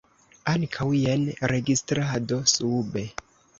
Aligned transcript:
Ankaŭ 0.53 0.87
jen 1.01 1.27
registrado 1.53 2.43
sube. 2.57 3.07